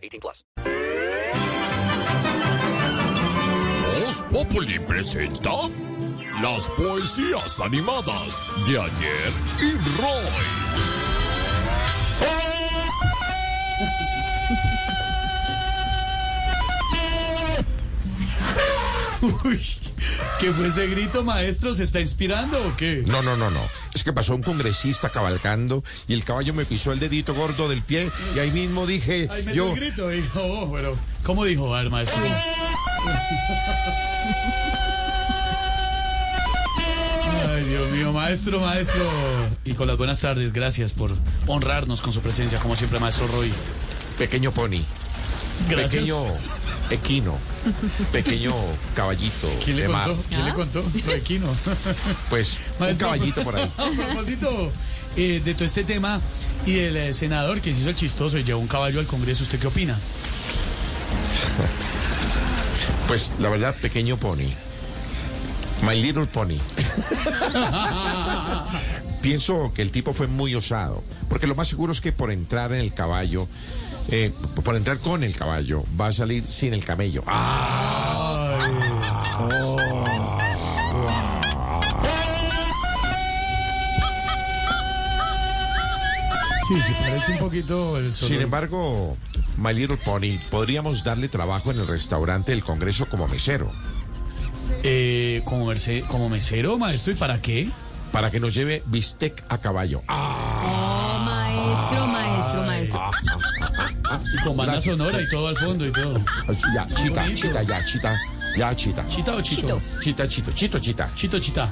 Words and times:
18 0.00 0.20
plus. 0.20 0.44
Voz 4.00 4.26
Populi 4.30 4.78
presenta 4.80 5.50
las 6.42 6.68
poesías 6.70 7.60
animadas 7.60 8.40
de 8.66 8.78
ayer 8.78 9.32
y 9.58 10.00
Roy. 10.00 10.99
Uy, 19.44 19.60
¿qué 20.40 20.50
fue 20.52 20.68
ese 20.68 20.86
grito, 20.86 21.22
maestro? 21.24 21.74
¿Se 21.74 21.84
está 21.84 22.00
inspirando 22.00 22.58
o 22.66 22.76
qué? 22.76 23.02
No, 23.06 23.20
no, 23.22 23.36
no, 23.36 23.50
no. 23.50 23.60
Es 23.94 24.02
que 24.02 24.12
pasó 24.12 24.34
un 24.34 24.42
congresista 24.42 25.10
cabalgando 25.10 25.84
y 26.08 26.14
el 26.14 26.24
caballo 26.24 26.54
me 26.54 26.64
pisó 26.64 26.92
el 26.92 27.00
dedito 27.00 27.34
gordo 27.34 27.68
del 27.68 27.82
pie 27.82 28.10
y 28.34 28.38
ahí 28.38 28.50
mismo 28.50 28.86
dije 28.86 29.28
Ay, 29.30 29.42
me 29.42 29.54
yo. 29.54 29.64
dio 29.66 29.74
el 29.74 29.80
grito, 29.80 30.08
dijo, 30.08 30.40
oh, 30.42 30.72
pero 30.72 30.96
¿cómo 31.22 31.44
dijo, 31.44 31.74
a 31.74 31.82
ver, 31.82 31.90
maestro? 31.90 32.18
Ay, 37.48 37.64
Dios 37.64 37.90
mío, 37.90 38.12
maestro, 38.12 38.60
maestro. 38.60 39.02
Y 39.64 39.74
con 39.74 39.86
las 39.86 39.96
buenas 39.96 40.20
tardes, 40.20 40.52
gracias 40.52 40.92
por 40.92 41.10
honrarnos 41.46 42.00
con 42.02 42.12
su 42.12 42.20
presencia, 42.20 42.58
como 42.58 42.76
siempre, 42.76 42.98
maestro 43.00 43.26
Roy. 43.28 43.52
Pequeño 44.18 44.52
pony, 44.52 44.82
Gracias. 45.68 45.90
pequeño 45.92 46.16
equino, 46.90 47.38
pequeño 48.12 48.54
caballito 48.94 49.48
¿Quién 49.64 49.76
le 49.76 49.82
de 49.82 49.88
mar. 49.88 50.06
contó? 50.08 50.22
¿Quién 50.28 50.44
le 50.44 50.54
contó? 50.54 50.84
Lo 51.06 51.12
de 51.12 51.20
Quino. 51.22 51.46
Pues 52.30 52.58
un 52.78 52.94
caballito 52.98 53.42
por 53.42 53.56
ahí. 53.56 53.70
A 53.76 53.90
propósito 53.90 54.72
eh, 55.16 55.40
de 55.44 55.54
todo 55.54 55.64
este 55.64 55.84
tema 55.84 56.20
y 56.66 56.72
del 56.72 56.96
eh, 56.96 57.12
senador 57.12 57.60
que 57.60 57.72
se 57.72 57.80
hizo 57.80 57.88
el 57.90 57.96
chistoso 57.96 58.38
y 58.38 58.44
llevó 58.44 58.60
un 58.60 58.68
caballo 58.68 59.00
al 59.00 59.06
Congreso, 59.06 59.42
¿usted 59.42 59.58
qué 59.58 59.66
opina? 59.66 59.98
Pues 63.08 63.30
la 63.38 63.48
verdad, 63.48 63.74
pequeño 63.80 64.16
pony. 64.16 64.52
My 65.82 66.00
little 66.00 66.26
pony. 66.26 66.58
Pienso 69.22 69.72
que 69.74 69.82
el 69.82 69.90
tipo 69.90 70.12
fue 70.12 70.26
muy 70.26 70.54
osado, 70.54 71.02
porque 71.28 71.46
lo 71.46 71.54
más 71.54 71.68
seguro 71.68 71.92
es 71.92 72.00
que 72.00 72.12
por 72.12 72.30
entrar 72.30 72.72
en 72.72 72.80
el 72.80 72.92
caballo, 72.94 73.48
eh, 74.08 74.32
por 74.64 74.76
entrar 74.76 74.98
con 74.98 75.22
el 75.22 75.34
caballo, 75.36 75.84
va 76.00 76.08
a 76.08 76.12
salir 76.12 76.46
sin 76.46 76.74
el 76.74 76.84
camello. 76.84 77.22
¡Ah! 77.26 78.56
Sí, 86.68 86.76
sí, 86.86 86.92
parece 87.00 87.32
un 87.32 87.38
poquito 87.38 87.96
el 87.98 88.14
solo. 88.14 88.28
Sin 88.28 88.40
embargo, 88.40 89.16
My 89.56 89.74
Little 89.74 89.96
Pony, 89.96 90.38
podríamos 90.50 91.02
darle 91.02 91.28
trabajo 91.28 91.72
en 91.72 91.80
el 91.80 91.86
restaurante 91.88 92.52
del 92.52 92.62
Congreso 92.62 93.06
como 93.06 93.26
mesero, 93.26 93.70
Eh, 94.84 95.42
como, 95.46 95.66
merce- 95.72 96.06
como 96.06 96.28
mesero, 96.28 96.78
maestro, 96.78 97.12
¿y 97.12 97.16
para 97.16 97.40
qué? 97.42 97.68
para 98.12 98.30
que 98.30 98.40
nos 98.40 98.54
lleve 98.54 98.82
bistec 98.86 99.44
a 99.48 99.58
caballo. 99.58 100.02
¡Ah! 100.08 101.16
Oh, 101.16 101.18
maestro, 101.24 102.06
maestro, 102.08 102.62
maestro. 102.64 103.00
Y 104.34 104.42
con 104.44 104.56
banda 104.56 104.72
Gracias. 104.74 104.96
sonora 104.96 105.20
y 105.20 105.28
todo 105.28 105.48
al 105.48 105.56
fondo 105.56 105.86
y 105.86 105.92
todo. 105.92 106.18
Ya, 106.74 106.86
chita, 106.86 107.22
bonito. 107.22 107.40
chita, 107.40 107.62
ya, 107.62 107.84
chita, 107.84 108.20
ya, 108.56 108.76
chita. 108.76 109.06
¿Chita 109.06 109.36
o 109.36 109.40
chito? 109.42 109.80
Chita, 110.00 110.28
chito, 110.28 110.52
chito, 110.52 110.78
chita. 110.78 111.10
Chito, 111.14 111.38
chita. 111.38 111.70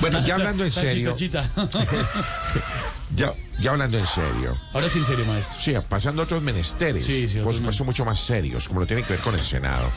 Bueno, 0.00 0.24
ya 0.24 0.34
hablando 0.34 0.64
en 0.64 0.70
serio, 0.70 1.14
Chito, 1.16 1.46
chita. 1.46 1.68
ya, 3.16 3.34
ya 3.60 3.70
hablando 3.70 3.98
en 3.98 4.06
serio. 4.06 4.56
Ahora 4.72 4.88
sí, 4.88 4.98
en 4.98 5.04
serio, 5.06 5.24
maestro. 5.26 5.60
Sí, 5.60 5.74
pasando 5.88 6.22
a 6.22 6.24
otros 6.24 6.42
menesteres, 6.42 7.04
Sí, 7.04 7.28
sí, 7.28 7.34
por 7.38 7.48
otros 7.48 7.56
supuesto 7.56 7.84
mucho 7.84 8.04
más 8.04 8.20
serios, 8.20 8.68
como 8.68 8.80
lo 8.80 8.86
tiene 8.86 9.02
que 9.02 9.14
ver 9.14 9.22
con 9.22 9.34
el 9.34 9.40
Senado. 9.40 9.90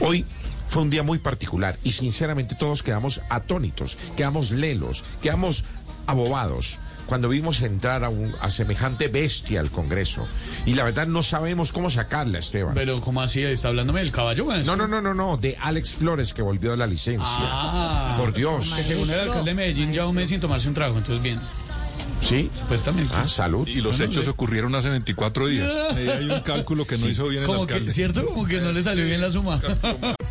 Hoy 0.00 0.24
fue 0.68 0.82
un 0.82 0.90
día 0.90 1.02
muy 1.02 1.18
particular 1.18 1.74
y 1.84 1.92
sinceramente 1.92 2.54
todos 2.54 2.82
quedamos 2.82 3.20
atónitos, 3.28 3.96
quedamos 4.16 4.50
lelos, 4.50 5.04
quedamos 5.22 5.64
abobados 6.06 6.78
cuando 7.06 7.28
vimos 7.28 7.60
entrar 7.62 8.04
a, 8.04 8.08
un, 8.08 8.32
a 8.40 8.50
semejante 8.50 9.08
bestia 9.08 9.60
al 9.60 9.70
Congreso. 9.70 10.26
Y 10.66 10.74
la 10.74 10.84
verdad 10.84 11.06
no 11.06 11.22
sabemos 11.22 11.72
cómo 11.72 11.90
sacarla, 11.90 12.38
Esteban. 12.38 12.74
Pero, 12.74 13.00
¿cómo 13.00 13.20
así? 13.22 13.42
¿Está 13.42 13.68
hablándome 13.68 14.00
del 14.00 14.12
caballo, 14.12 14.44
maestro? 14.46 14.76
No, 14.76 14.86
no, 14.86 15.00
no, 15.00 15.02
no, 15.02 15.14
no, 15.14 15.36
de 15.36 15.56
Alex 15.60 15.94
Flores 15.94 16.32
que 16.32 16.42
volvió 16.42 16.70
de 16.72 16.76
la 16.78 16.86
licencia. 16.86 17.26
Ah. 17.38 18.14
Por 18.18 18.32
Dios. 18.32 18.72
Que 18.74 18.82
según 18.82 19.10
el 19.10 19.20
alcalde 19.20 19.50
de 19.50 19.54
Medellín 19.54 19.92
ya 19.92 20.06
un 20.06 20.14
mes 20.14 20.28
sin 20.28 20.40
tomarse 20.40 20.68
un 20.68 20.74
trago, 20.74 20.96
entonces 20.98 21.22
bien. 21.22 21.38
¿Sí? 22.22 22.48
Supuestamente. 22.56 23.12
Ah, 23.16 23.26
salud. 23.26 23.66
Y 23.66 23.80
los 23.80 23.98
Bueno, 23.98 24.12
hechos 24.12 24.24
le- 24.26 24.30
ocurrieron 24.30 24.74
hace 24.76 24.88
24 24.88 25.48
días. 25.48 25.68
Ahí 25.96 26.08
hay 26.08 26.30
un 26.30 26.40
cálculo 26.40 26.86
que 26.86 26.96
no 26.96 27.08
hizo 27.08 27.26
bien 27.26 27.42
el 27.42 27.46
Como 27.48 27.66
que, 27.66 27.74
alcalde. 27.74 27.92
¿cierto? 27.92 28.24
Como 28.24 28.46
que 28.46 28.60
no 28.60 28.70
le 28.70 28.80
salió 28.82 29.04
bien 29.04 29.20
la 29.20 29.30
suma. 29.30 29.60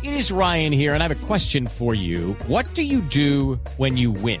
It 0.02 0.12
is 0.18 0.30
Ryan 0.30 0.72
here, 0.72 0.94
and 0.94 1.02
I 1.02 1.04
have 1.04 1.12
a 1.12 1.26
question 1.26 1.66
for 1.68 1.94
you. 1.94 2.34
What 2.48 2.64
do 2.74 2.80
you 2.82 3.02
do 3.14 3.60
when 3.76 3.96
you 3.98 4.10
win? 4.10 4.40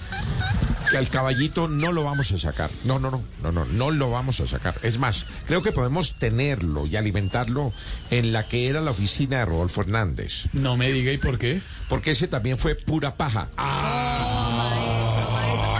que 0.91 0.97
al 0.97 1.07
caballito 1.07 1.69
no 1.69 1.93
lo 1.93 2.03
vamos 2.03 2.31
a 2.31 2.37
sacar. 2.37 2.69
No, 2.83 2.99
no, 2.99 3.11
no, 3.11 3.23
no, 3.41 3.51
no, 3.51 3.65
no 3.65 3.91
lo 3.91 4.11
vamos 4.11 4.41
a 4.41 4.47
sacar. 4.47 4.75
Es 4.83 4.99
más, 4.99 5.25
creo 5.47 5.61
que 5.61 5.71
podemos 5.71 6.15
tenerlo 6.15 6.85
y 6.85 6.97
alimentarlo 6.97 7.71
en 8.09 8.33
la 8.33 8.43
que 8.43 8.67
era 8.67 8.81
la 8.81 8.91
oficina 8.91 9.39
de 9.39 9.45
Rodolfo 9.45 9.81
Hernández. 9.81 10.47
No 10.51 10.75
me 10.75 10.91
diga, 10.91 11.13
¿y 11.13 11.17
por 11.17 11.37
qué? 11.37 11.61
Porque 11.87 12.11
ese 12.11 12.27
también 12.27 12.57
fue 12.57 12.75
pura 12.75 13.15
paja. 13.15 13.47
Ah, 13.55 14.71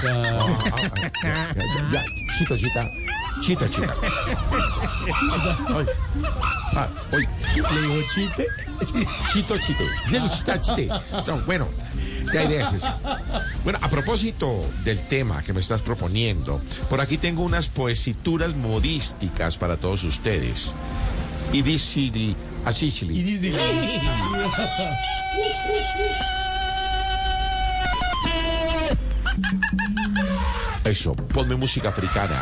ya, 0.02 1.92
ya, 1.92 2.04
chita, 2.38 2.58
chita, 2.58 2.90
chita, 3.42 3.70
chita. 3.70 3.94
Ah. 6.74 6.88
¿Le 7.12 7.82
dijo 7.82 8.02
chiste? 8.14 8.48
Chito, 9.34 9.58
chito. 9.58 9.84
Digo, 10.10 10.30
chita, 10.30 10.62
chite. 10.62 10.88
No, 11.28 11.38
bueno, 11.46 11.68
¿qué 12.32 12.44
idea 12.44 12.64
es 12.64 12.74
esa? 12.74 12.98
Bueno, 13.64 13.80
a 13.82 13.90
propósito 13.90 14.70
del 14.84 15.00
tema 15.08 15.44
que 15.44 15.54
me 15.54 15.60
estás 15.60 15.82
proponiendo, 15.82 16.62
por 16.90 17.02
aquí 17.02 17.18
tengo 17.18 17.44
unas 17.44 17.70
poesituras 17.70 18.56
modísticas 18.56 19.58
para 19.58 19.78
todos 19.78 20.04
ustedes. 20.04 20.74
Y 21.54 21.62
dice 21.62 22.36
así, 22.66 22.88
Y. 23.02 23.54
Eso, 30.84 31.14
ponme 31.14 31.56
música 31.56 31.90
africana. 31.90 32.36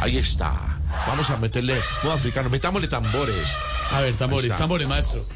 Ahí 0.00 0.18
está. 0.18 0.78
Vamos 1.06 1.30
a 1.30 1.36
meterle 1.36 1.76
modo 2.02 2.12
africano. 2.14 2.50
Metámosle 2.50 2.88
tambores. 2.88 3.56
A 3.92 4.00
ver, 4.00 4.14
tambores, 4.14 4.56
tambores, 4.56 4.86
maestro. 4.86 5.26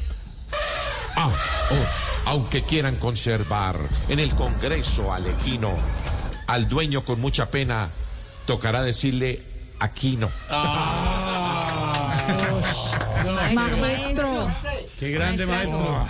Ah, 1.15 1.29
oh, 1.29 2.06
aunque 2.27 2.65
quieran 2.65 2.97
conservar 2.97 3.79
en 4.09 4.19
el 4.19 4.35
Congreso 4.35 5.13
al 5.13 5.27
equino, 5.27 5.73
al 6.47 6.67
dueño 6.67 7.05
con 7.05 7.21
mucha 7.21 7.49
pena 7.49 7.89
tocará 8.45 8.83
decirle 8.83 9.41
Aquino. 9.79 10.29
Maestro. 13.55 14.51
Qué 14.99 15.11
grande, 15.11 15.45
maestro. 15.45 16.05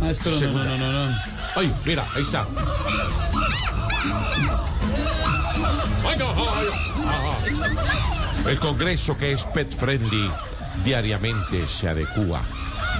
Maestro, 0.00 0.32
no, 0.40 0.64
no, 0.64 0.78
no, 0.78 0.92
no, 0.92 1.10
no. 1.10 1.18
Ay, 1.54 1.74
mira, 1.84 2.08
ahí 2.14 2.22
está. 2.22 2.46
Ay, 6.06 6.16
no, 6.18 6.30
ay, 6.54 6.66
El 8.46 8.58
Congreso, 8.58 9.18
que 9.18 9.32
es 9.32 9.44
pet 9.44 9.70
friendly, 9.76 10.30
diariamente 10.82 11.68
se 11.68 11.90
adecúa 11.90 12.40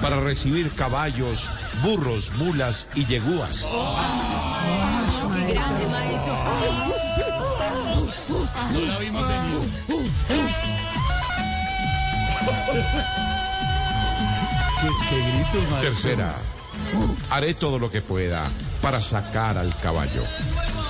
para 0.00 0.20
recibir 0.20 0.70
caballos, 0.73 1.50
burros, 1.82 2.32
mulas 2.35 2.87
y 2.94 3.05
yegúas. 3.06 3.67
Qué 5.47 5.55
grande, 5.55 5.87
maestro. 5.88 6.35
No 8.73 8.81
la 8.81 8.99
vimos 8.99 9.26
venir. 9.29 9.59
¿Qué, 14.81 14.88
qué 15.11 15.17
gritos, 15.23 15.70
maestro? 15.70 15.81
Tercera, 15.81 16.35
haré 17.31 17.55
todo 17.55 17.79
lo 17.79 17.91
que 17.91 18.00
pueda 18.03 18.44
para 18.81 19.00
sacar 19.03 19.59
al 19.59 19.75
caballo. 19.76 20.23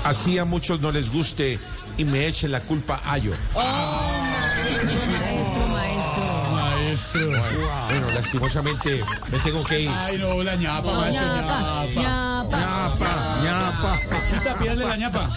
Así 0.05 0.39
a 0.39 0.45
muchos 0.45 0.81
no 0.81 0.93
les 0.93 1.11
guste 1.13 1.59
y 1.97 2.05
me 2.05 2.27
echen 2.27 2.53
la 2.53 2.61
culpa 2.61 3.01
a 3.05 3.19
yo. 3.19 3.33
Maestro, 3.55 5.67
maestro. 5.69 6.23
Maestro. 6.53 7.29
Bueno, 7.29 7.88
lastimosamente 8.19 9.01
me 9.31 9.39
tengo 9.39 9.63
que 9.65 9.81
ir. 9.83 9.91
Ay, 9.91 10.19
no, 10.19 10.43
la 10.43 10.57
ñapa, 10.57 10.93
maestro, 10.93 11.27
ñapa, 11.37 11.87
ñapa. 11.95 12.59
ñapa. 12.59 13.41
ñapa. 13.45 13.97
Chita, 14.29 14.59
pídale 14.59 14.85
la 14.87 14.97
ñapa. 14.97 15.31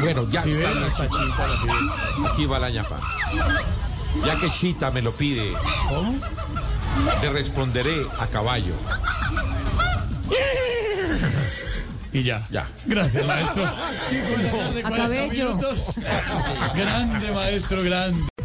Bueno, 0.00 0.26
ya 0.30 0.42
Si 0.42 0.50
está 0.50 0.70
la 0.74 0.80
la 0.80 0.88
chita 0.94 1.46
la 1.46 1.62
pide. 1.62 2.28
Aquí 2.32 2.46
va 2.46 2.58
la 2.58 2.70
ñapa. 2.70 2.98
Ya 4.24 4.36
que 4.36 4.50
Chita 4.50 4.90
me 4.90 5.00
lo 5.02 5.12
pide, 5.16 5.52
¿Cómo? 5.88 6.14
le 7.22 7.30
responderé 7.30 8.06
a 8.18 8.26
caballo. 8.26 8.74
Y 12.12 12.22
ya. 12.22 12.42
Ya. 12.50 12.66
Gracias, 12.86 13.24
maestro. 13.26 13.64
Cinco 14.10 14.36
de 14.36 14.42
la 14.44 14.50
tarde, 14.52 14.80
A 14.80 14.88
40 14.88 14.96
cabello. 14.96 15.48
minutos. 15.56 15.94
Grande, 16.74 17.32
maestro, 17.32 17.82
grande. 17.82 18.31